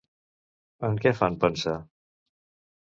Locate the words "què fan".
1.05-1.39